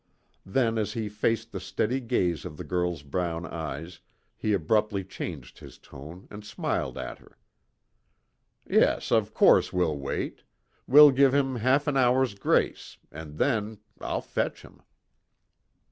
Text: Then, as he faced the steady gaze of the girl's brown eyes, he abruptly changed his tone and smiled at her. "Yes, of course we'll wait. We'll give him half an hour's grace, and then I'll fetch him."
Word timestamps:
Then, 0.47 0.79
as 0.79 0.93
he 0.93 1.09
faced 1.09 1.51
the 1.51 1.59
steady 1.59 1.99
gaze 1.99 2.43
of 2.43 2.57
the 2.57 2.63
girl's 2.63 3.03
brown 3.03 3.45
eyes, 3.45 3.99
he 4.35 4.51
abruptly 4.51 5.03
changed 5.03 5.59
his 5.59 5.77
tone 5.77 6.27
and 6.31 6.43
smiled 6.43 6.97
at 6.97 7.19
her. 7.19 7.37
"Yes, 8.67 9.11
of 9.11 9.35
course 9.35 9.71
we'll 9.71 9.99
wait. 9.99 10.41
We'll 10.87 11.11
give 11.11 11.35
him 11.35 11.57
half 11.57 11.85
an 11.85 11.97
hour's 11.97 12.33
grace, 12.33 12.97
and 13.11 13.37
then 13.37 13.77
I'll 13.99 14.21
fetch 14.23 14.63
him." 14.63 14.81